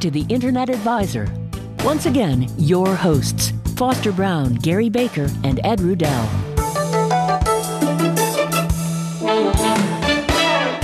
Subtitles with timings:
[0.00, 1.26] to the Internet Advisor.
[1.84, 6.26] Once again, your hosts, Foster Braun, Gary Baker, and Ed Rudell.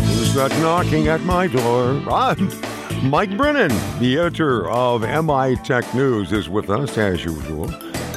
[0.01, 2.03] Who's that knocking at my door?
[2.11, 2.51] I'm
[3.09, 7.71] Mike Brennan, the editor of MI Tech News, is with us as usual.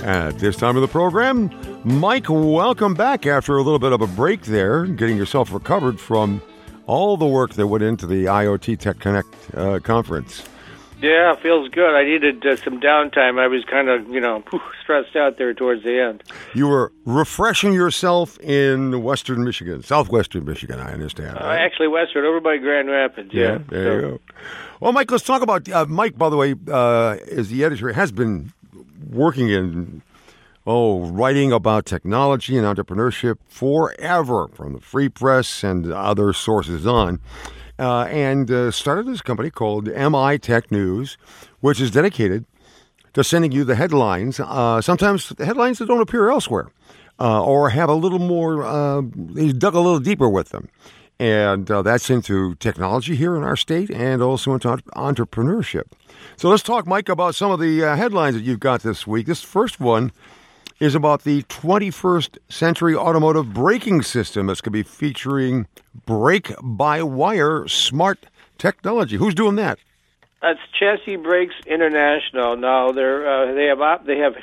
[0.04, 1.52] At this time of the program,
[1.84, 6.42] Mike, welcome back after a little bit of a break there, getting yourself recovered from
[6.86, 10.43] all the work that went into the IoT Tech Connect uh, conference.
[11.01, 11.96] Yeah, feels good.
[11.96, 13.39] I needed uh, some downtime.
[13.39, 14.43] I was kind of, you know,
[14.82, 16.23] stressed out there towards the end.
[16.56, 21.37] You were refreshing yourself in Western Michigan, Southwestern Michigan, I understand.
[21.37, 23.32] Uh, actually, Western, over by Grand Rapids.
[23.32, 23.96] Yeah, yeah there so.
[23.96, 24.20] you go.
[24.79, 26.18] Well, Mike, let's talk about uh, Mike.
[26.18, 28.54] By the way, uh, is the editor has been
[29.11, 30.01] working in
[30.65, 37.20] oh writing about technology and entrepreneurship forever, from the Free Press and other sources on
[37.80, 41.17] uh, and uh, started this company called MI Tech News,
[41.59, 42.45] which is dedicated
[43.14, 46.69] to sending you the headlines, uh, sometimes headlines that don't appear elsewhere,
[47.19, 50.69] uh, or have a little more, uh, they dug a little deeper with them.
[51.19, 55.86] And uh, that's into technology here in our state and also into entrepreneurship.
[56.36, 59.25] So let's talk, Mike, about some of the headlines that you've got this week.
[59.25, 60.12] This first one
[60.80, 65.67] is about the 21st century automotive braking system that's going to be featuring
[66.06, 68.25] brake by wire smart
[68.58, 69.17] technology.
[69.17, 69.80] Who's doing that?
[70.42, 72.56] That's Chassis Brakes International.
[72.56, 74.34] Now they're uh, they have they have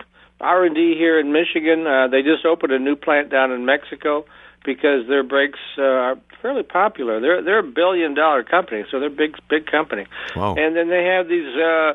[0.41, 1.87] R and D here in Michigan.
[1.87, 4.25] Uh, they just opened a new plant down in Mexico
[4.65, 7.21] because their brakes uh, are fairly popular.
[7.21, 10.07] They're they're a billion dollar company, so they're big big company.
[10.35, 10.57] Wow.
[10.57, 11.93] And then they have these uh,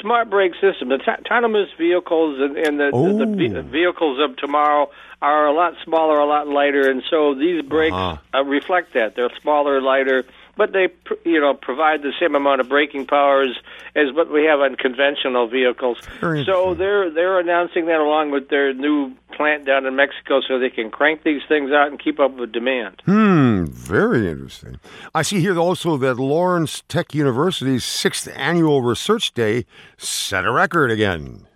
[0.00, 0.90] smart brake systems.
[0.90, 3.62] The autonomous vehicles and, and the, the, the, oh.
[3.62, 4.90] vehicles of tomorrow
[5.22, 8.38] are a lot smaller, a lot lighter, and so these brakes uh-huh.
[8.38, 9.16] uh, reflect that.
[9.16, 10.24] They're smaller, lighter,
[10.56, 10.88] but they
[11.24, 13.58] you know provide the same amount of braking powers
[13.94, 15.98] as what we have on conventional vehicles.
[16.46, 20.70] So they're they're announcing that along with their new plant down in Mexico, so they
[20.70, 23.02] can crank these things out and keep up with demand.
[23.06, 24.78] Hmm, very interesting.
[25.14, 30.90] I see here also that Lawrence Tech University's sixth annual research day set a record
[30.90, 31.46] again.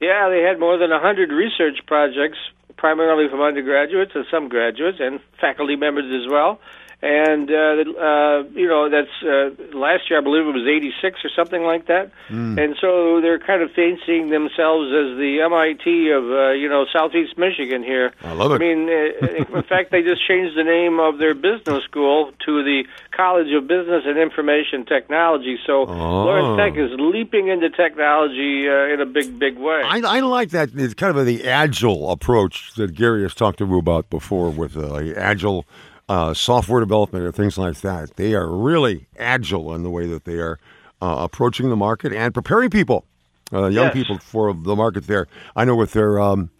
[0.00, 2.38] Yeah, they had more than 100 research projects,
[2.76, 6.58] primarily from undergraduates and some graduates and faculty members as well
[7.02, 11.30] and uh, uh, you know that's uh, last year I believe it was 86 or
[11.34, 12.62] something like that, mm.
[12.62, 17.38] and so they're kind of fancying themselves as the MIT of uh, you know Southeast
[17.38, 18.12] Michigan here.
[18.22, 18.56] I love it.
[18.56, 22.62] I mean, uh, in fact, they just changed the name of their business school to
[22.62, 22.84] the
[23.16, 25.58] College of Business and Information Technology.
[25.66, 26.24] So oh.
[26.24, 29.82] Lawrence Tech is leaping into technology uh, in a big, big way.
[29.84, 30.70] I, I like that.
[30.74, 34.76] It's kind of the agile approach that Gary has talked to you about before with
[34.76, 35.64] uh, agile
[36.10, 38.16] uh, software development or things like that.
[38.16, 40.58] They are really agile in the way that they are
[41.00, 43.04] uh, approaching the market and preparing people,
[43.52, 43.94] uh, young yes.
[43.94, 45.28] people, for the market there.
[45.54, 46.50] I know with their um,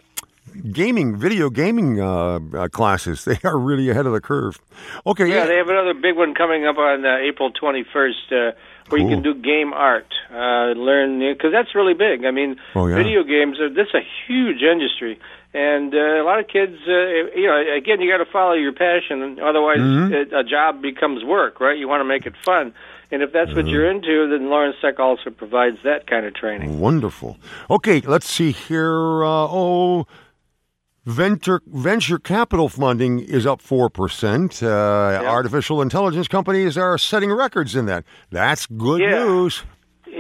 [0.71, 4.61] gaming, video gaming uh, uh, classes, they are really ahead of the curve.
[5.05, 5.47] Okay, yeah, yeah.
[5.47, 8.31] they have another big one coming up on uh, April 21st.
[8.31, 8.55] where
[8.89, 8.99] cool.
[9.01, 12.25] you can do game art, learn because that's really big.
[12.25, 12.95] I mean, oh, yeah.
[12.95, 15.19] video games are this is a huge industry
[15.53, 16.93] and uh, a lot of kids, uh,
[17.37, 20.13] you know, again, you got to follow your passion, otherwise, mm-hmm.
[20.13, 21.79] it, a job becomes work, right?
[21.79, 22.73] You want to make it fun,
[23.11, 26.79] and if that's what you're into, then Lawrence Tech also provides that kind of training.
[26.79, 27.39] Wonderful.
[27.69, 29.25] Okay, let's see here.
[29.25, 30.07] Uh, oh.
[31.07, 34.63] Venture venture capital funding is up four percent.
[34.63, 35.31] Uh, yep.
[35.31, 38.05] Artificial intelligence companies are setting records in that.
[38.31, 39.25] That's good yeah.
[39.25, 39.65] news.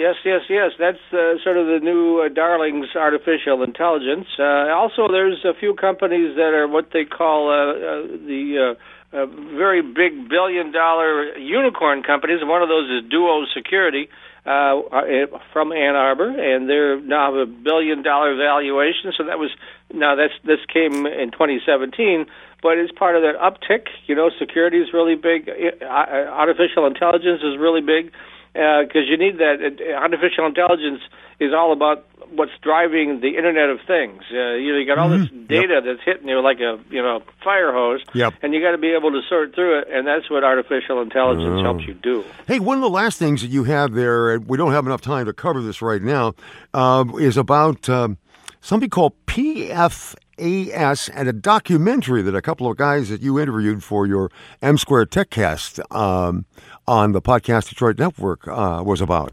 [0.00, 0.70] Yes, yes, yes.
[0.78, 4.28] That's uh, sort of the new uh, darlings, artificial intelligence.
[4.38, 8.76] Uh, also, there's a few companies that are what they call uh, uh, the
[9.12, 9.26] uh,
[9.60, 12.40] very big billion-dollar unicorn companies.
[12.40, 14.08] One of those is Duo Security
[14.42, 19.12] from Ann Arbor, and they're now have a billion-dollar valuation.
[19.18, 19.50] So that was
[19.92, 22.24] now that's this came in 2017
[22.62, 23.88] but it's part of that uptick.
[24.06, 25.48] You know, security is really big.
[25.82, 28.12] Artificial intelligence is really big
[28.52, 29.58] because uh, you need that.
[29.96, 31.00] Artificial intelligence
[31.38, 34.22] is all about what's driving the Internet of Things.
[34.30, 35.46] Uh, you know, you got all this mm-hmm.
[35.46, 35.84] data yep.
[35.84, 38.34] that's hitting you like a you know fire hose, yep.
[38.42, 41.58] and you got to be able to sort through it, and that's what artificial intelligence
[41.58, 41.62] oh.
[41.62, 42.24] helps you do.
[42.46, 45.26] Hey, one of the last things that you have there, we don't have enough time
[45.26, 46.34] to cover this right now,
[46.74, 48.18] uh, is about um,
[48.60, 50.14] something called PF.
[50.40, 54.30] AS and a documentary that a couple of guys that you interviewed for your
[54.62, 56.46] M Square TechCast um,
[56.86, 59.32] on the Podcast Detroit Network uh, was about.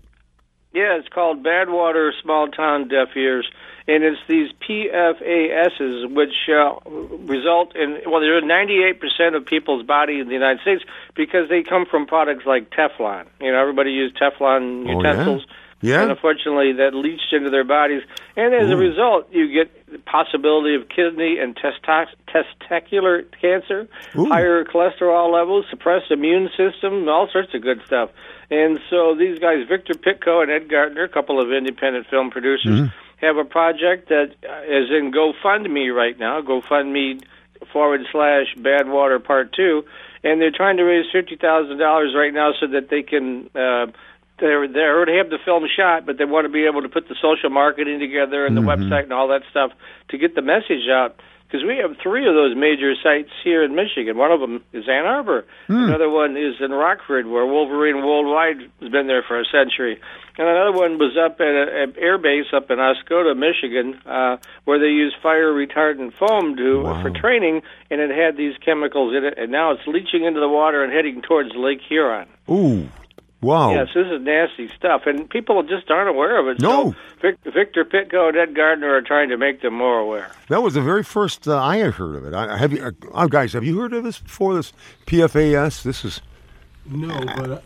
[0.73, 3.49] Yeah, it's called Badwater Small Town Deaf Ears,
[3.87, 6.75] and it's these PFASs which uh,
[7.25, 10.83] result in well, they're 98% of people's body in the United States
[11.15, 13.25] because they come from products like Teflon.
[13.41, 15.45] You know, everybody uses Teflon utensils.
[15.47, 15.53] Oh, yeah?
[15.81, 16.01] Yeah.
[16.01, 18.01] And unfortunately, that leached into their bodies,
[18.35, 23.87] and as a result, you get the possibility of kidney and testo- testicular cancer,
[24.17, 24.25] Ooh.
[24.25, 28.09] higher cholesterol levels, suppressed immune system, all sorts of good stuff.
[28.49, 32.89] And so these guys, Victor Pitko and Ed Gardner, a couple of independent film producers,
[33.17, 36.41] have a project that uh, in GoFundMe right now.
[36.41, 37.21] GoFundMe
[37.71, 39.83] forward slash Bad Water Part Two,
[40.23, 43.49] and they're trying to raise fifty thousand dollars right now so that they can.
[43.55, 43.87] Uh,
[44.39, 47.07] they're they already have the film shot, but they want to be able to put
[47.07, 49.71] the social marketing together and the website and all that stuff
[50.09, 51.15] to get the message out.
[51.47, 54.17] Because we have three of those major sites here in Michigan.
[54.17, 55.45] One of them is Ann Arbor.
[55.69, 59.97] Another one is in Rockford, where Wolverine Worldwide has been there for a century.
[60.37, 64.77] And another one was up at an air base up in Oscoda, Michigan, uh, where
[64.77, 67.01] they use fire retardant foam to Wow.
[67.01, 70.49] for training, and it had these chemicals in it, and now it's leaching into the
[70.49, 72.27] water and heading towards Lake Huron.
[72.51, 72.89] Ooh,
[73.41, 73.71] wow.
[73.71, 76.61] Yes, this is nasty stuff, and people just aren't aware of it.
[76.61, 76.91] No.
[76.91, 80.31] So Vic, Victor Pitko and Ed Gardner are trying to make them more aware.
[80.49, 82.33] That was the very first uh, I had heard of it.
[82.33, 83.53] I, have you, uh, oh, guys?
[83.53, 84.55] Have you heard of this before?
[84.55, 84.73] This
[85.05, 85.83] PFAS.
[85.83, 86.21] This is
[86.85, 87.63] No, but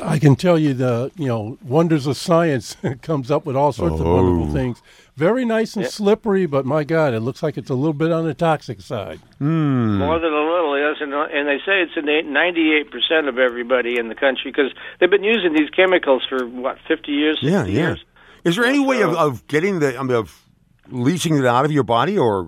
[0.00, 3.72] I, I can tell you the you know wonders of science comes up with all
[3.72, 4.16] sorts of Oh.
[4.22, 4.82] wonderful things.
[5.16, 8.26] Very nice and slippery, but my God, it looks like it's a little bit on
[8.26, 9.18] the toxic side.
[9.38, 9.96] Hmm.
[9.98, 10.65] More than a little,
[11.00, 15.10] yes, and, and they say it's in 98% of everybody in the country because they've
[15.10, 17.38] been using these chemicals for, what, 50 years?
[17.42, 17.88] yeah, yeah.
[17.88, 18.04] Years?
[18.44, 20.40] Is there any way of, of getting the I mean, of
[20.88, 22.46] leaching it out of your body, or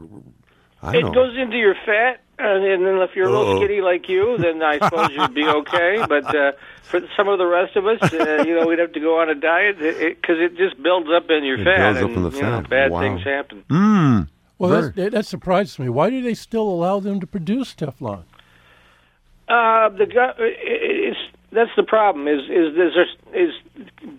[0.80, 1.24] I It don't know?
[1.26, 4.78] goes into your fat, and then if you're a little skinny like you, then I
[4.78, 6.04] suppose you'd be okay.
[6.08, 6.52] But uh,
[6.84, 9.28] for some of the rest of us, uh, you know, we'd have to go on
[9.28, 12.22] a diet because it, just builds up in your It fat, builds up and in
[12.22, 12.70] the you know, fat.
[12.70, 13.00] bad Wow.
[13.00, 13.64] things happen.
[13.68, 14.28] Mm.
[14.58, 15.88] Well, that, that surprises me.
[15.88, 18.22] Why do they still allow them to produce Teflon?
[19.48, 20.06] Uh, the
[20.38, 21.18] it's
[21.50, 22.28] that's the problem.
[22.28, 23.52] Is is is, there, is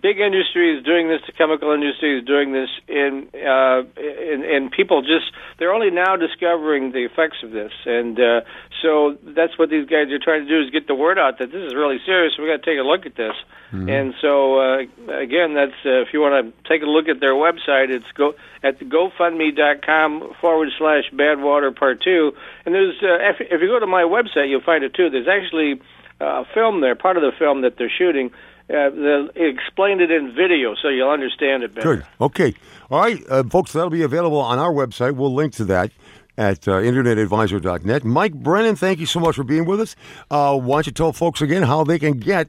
[0.02, 1.20] big industry is doing this.
[1.26, 6.16] The chemical industry is doing this, and uh, and and people just they're only now
[6.16, 8.40] discovering the effects of this, and uh,
[8.82, 11.52] so that's what these guys are trying to do is get the word out that
[11.52, 12.34] this is really serious.
[12.38, 13.34] We got to take a look at this.
[13.72, 14.78] And so uh,
[15.14, 18.34] again, that's uh, if you want to take a look at their website, it's go
[18.64, 22.32] at the GoFundMe.com forward slash Bad Water Part Two.
[22.66, 25.08] And there's uh, if, if you go to my website, you'll find it too.
[25.08, 25.80] There's actually
[26.20, 28.30] uh, film there, part of the film that they're shooting.
[28.68, 31.96] Uh, the, it explained it in video, so you'll understand it better.
[31.96, 32.06] Good.
[32.20, 32.54] Okay.
[32.90, 33.72] All right, uh, folks.
[33.72, 35.16] That'll be available on our website.
[35.16, 35.90] We'll link to that
[36.38, 38.04] at uh, internetadvisor.net.
[38.04, 39.96] Mike Brennan, thank you so much for being with us.
[40.30, 42.48] Uh, why don't you tell folks again how they can get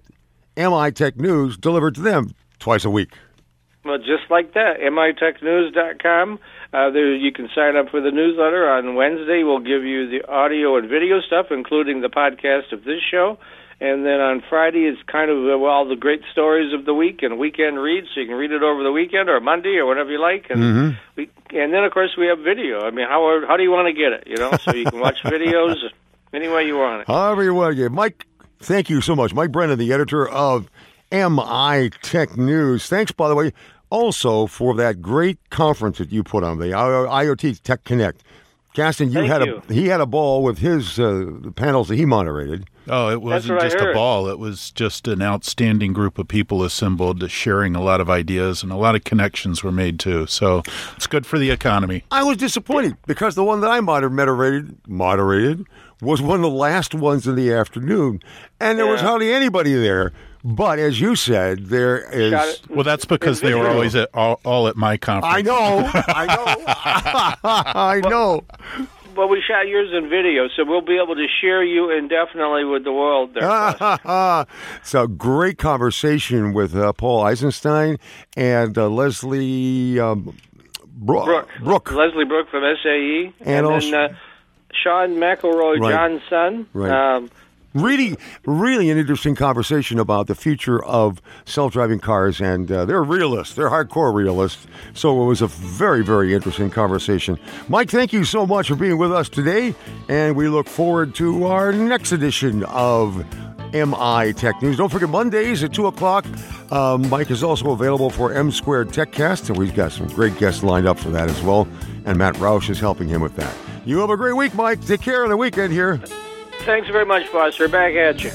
[0.55, 3.13] MI Tech News delivered to them twice a week?
[3.83, 6.39] Well, just like that, mitechnews.com.
[6.73, 8.69] Uh, there, you can sign up for the newsletter.
[8.69, 13.01] On Wednesday, we'll give you the audio and video stuff, including the podcast of this
[13.11, 13.37] show.
[13.81, 16.93] And then on Friday, it's kind of uh, well, all the great stories of the
[16.93, 19.87] week and weekend reads, so you can read it over the weekend or Monday or
[19.87, 20.45] whenever you like.
[20.51, 22.81] And we, and then of course we have video.
[22.81, 24.27] I mean, how how do you want to get it?
[24.27, 25.77] You know, so you can watch videos
[26.31, 27.07] any way you want it.
[27.07, 27.91] However you want to get.
[27.91, 28.27] Mike,
[28.59, 29.33] thank you so much.
[29.33, 30.69] Mike Brennan, the editor of
[31.11, 32.87] MI Tech News.
[32.87, 33.51] Thanks, by the way,
[33.91, 38.23] also for that great conference that you put on, the IoT Tech Connect.
[38.73, 39.61] Caston, you Thank had you.
[39.69, 42.65] a he had a ball with his uh, the panels that he moderated.
[42.87, 44.27] Oh, it wasn't just a ball.
[44.27, 48.71] It was just an outstanding group of people assembled, sharing a lot of ideas, and
[48.71, 50.25] a lot of connections were made too.
[50.25, 50.63] So
[50.95, 52.05] it's good for the economy.
[52.11, 55.67] I was disappointed because the one that I moderated moderated
[56.01, 58.21] was one of the last ones in the afternoon,
[58.59, 60.13] and there was hardly anybody there.
[60.43, 62.61] But as you said, there is.
[62.69, 65.35] Well, that's because they were always at all, all at my conference.
[65.37, 66.55] I know, I know,
[67.43, 68.43] I know.
[69.15, 72.85] Well, we shot yours in video, so we'll be able to share you indefinitely with
[72.85, 73.33] the world.
[73.33, 74.47] There, Buzz.
[74.79, 77.97] it's a great conversation with uh, Paul Eisenstein
[78.37, 80.35] and uh, Leslie um,
[80.87, 81.49] Bro- Brooke.
[81.61, 81.91] Brooke.
[81.91, 84.15] Leslie Brooke from SAE, And also- then uh,
[84.73, 85.91] Sean McElroy, Right.
[85.91, 86.67] John's son.
[86.73, 87.15] Right.
[87.15, 87.29] Um,
[87.73, 93.55] Really, really an interesting conversation about the future of self-driving cars, and uh, they're realists.
[93.55, 94.67] They're hardcore realists.
[94.93, 97.39] So it was a very, very interesting conversation.
[97.69, 99.73] Mike, thank you so much for being with us today,
[100.09, 103.25] and we look forward to our next edition of
[103.73, 104.75] MI Tech News.
[104.75, 106.25] Don't forget Mondays at two o'clock.
[106.73, 110.61] Um, Mike is also available for M Squared TechCast, and we've got some great guests
[110.61, 111.67] lined up for that as well.
[112.03, 113.55] And Matt Roush is helping him with that.
[113.85, 114.83] You have a great week, Mike.
[114.85, 116.01] Take care on the weekend here.
[116.61, 117.67] Thanks very much, Foster.
[117.67, 118.29] Back at you.